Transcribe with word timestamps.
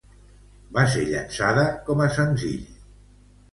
Va 0.77 0.85
ser 0.93 1.03
llançada 1.09 1.67
com 1.91 2.03
a 2.07 2.11
senzill. 2.19 2.67